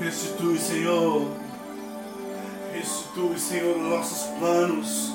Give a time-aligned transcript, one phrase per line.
[0.00, 1.30] Restitui, Senhor.
[2.72, 5.14] Restitui, Senhor, os nossos planos,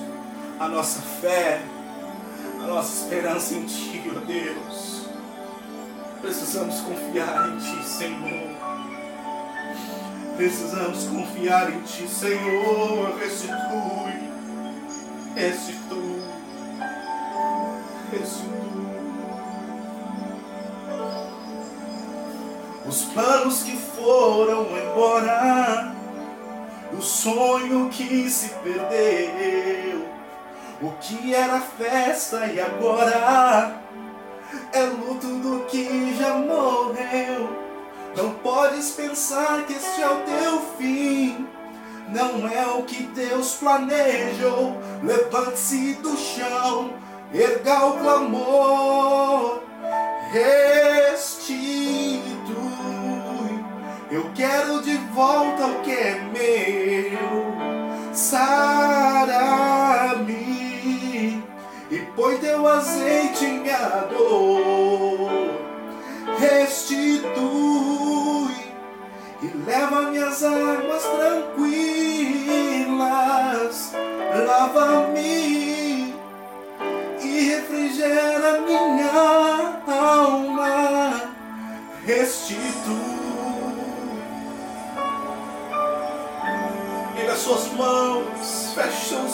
[0.60, 1.60] a nossa fé,
[2.62, 5.10] a nossa esperança em Ti, ó Deus.
[6.22, 8.56] Precisamos confiar em Ti, Senhor.
[10.38, 13.18] Precisamos confiar em Ti, Senhor.
[13.18, 14.14] Restitui.
[15.36, 16.22] Restitui.
[18.12, 18.75] Restitui.
[22.88, 25.92] Os planos que foram embora,
[26.94, 30.06] o sonho que se perdeu,
[30.82, 33.82] o que era festa e agora
[34.72, 37.50] é luto do que já morreu.
[38.16, 41.48] Não podes pensar que este é o teu fim.
[42.10, 44.78] Não é o que Deus planejou.
[45.04, 46.94] Levante-se do chão,
[47.34, 49.64] erga o clamor,
[50.32, 50.75] restitui.
[54.36, 57.56] Quero de volta o que é meu.
[58.14, 59.16] Sara-me
[61.90, 65.32] e põe teu azeite em minha dor.
[66.38, 67.46] Restitui
[69.42, 71.86] e leva minhas águas tranquilas.
[74.46, 76.14] Lava-me
[77.22, 81.32] e refrigera minha alma.
[82.06, 83.25] Restitui.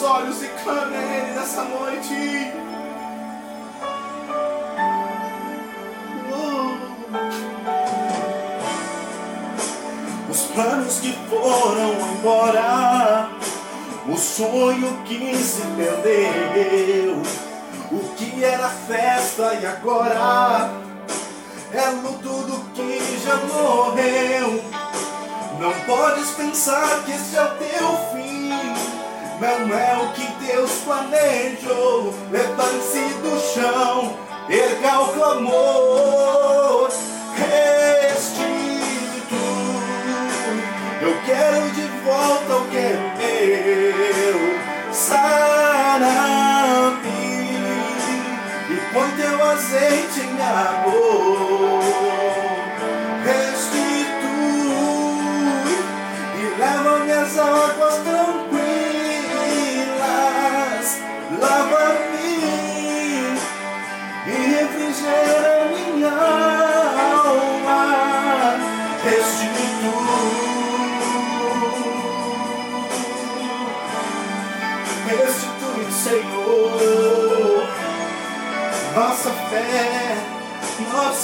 [0.02, 2.52] Olhos e clame a Ele nessa noite.
[10.30, 13.28] Os planos que foram embora,
[14.08, 17.22] o sonho que se perdeu,
[17.90, 20.70] o que era festa e agora
[21.72, 24.62] é luto do que já morreu.
[25.58, 28.31] Não podes pensar que esse é o teu fim.
[29.42, 32.14] Não é o que Deus planejou.
[32.30, 34.16] Levante-se do chão,
[34.48, 36.88] erga o clamor.
[37.34, 38.52] Restitui.
[41.02, 44.38] Eu quero de volta o que é meu.
[44.94, 46.12] Sara-me
[48.70, 51.91] e põe teu azeite em dor.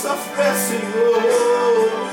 [0.09, 2.09] Nossa fé, Senhor.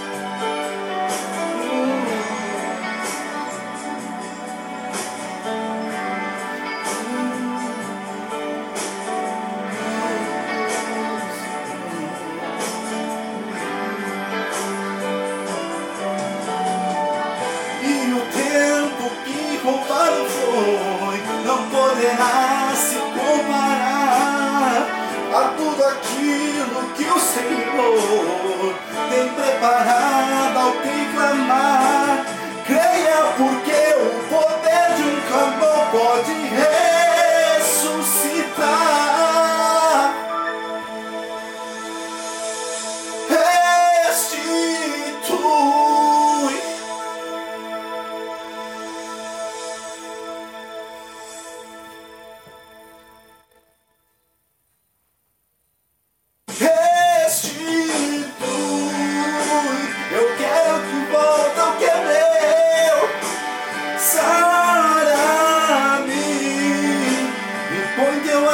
[17.81, 22.54] E o tempo que roubado foi não poderá
[26.95, 28.75] que o Senhor
[29.09, 31.74] tem preparado ao te clamar.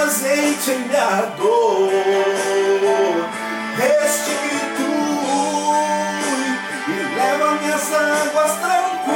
[0.02, 1.90] Azeite em minha dor.
[3.78, 4.82] Restitui
[6.88, 9.12] e leva minhas águas tranquilas.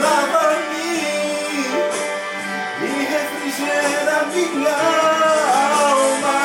[0.00, 0.90] Lava-me
[2.82, 4.78] e refrigera minha
[5.86, 6.40] alma.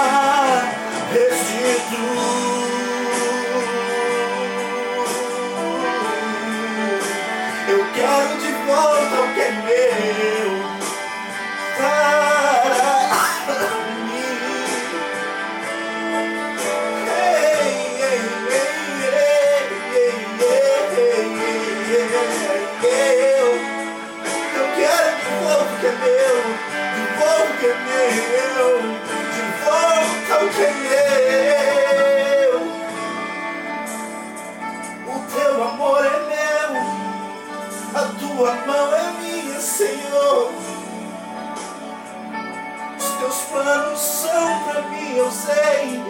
[1.12, 2.39] Restitui.
[28.10, 32.54] de volta ao pneu.
[35.08, 36.72] O teu amor é meu,
[37.96, 40.52] a tua mão é minha, Senhor.
[42.98, 46.02] Os teus planos são pra mim, eu sei.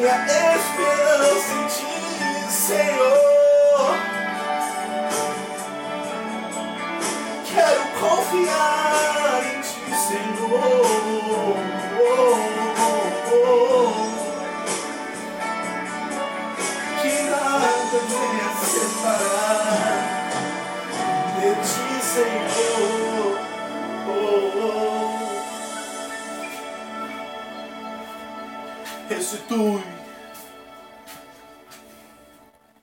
[0.00, 3.96] minha esperança em ti, Senhor.
[7.52, 11.09] Quero confiar em ti, Senhor.
[29.30, 29.99] vicissitudes.